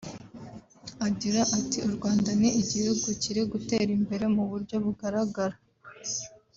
[1.07, 5.57] Agira ati “u Rwanda ni igihugu kiri gutera imbere mu buryo bugaragara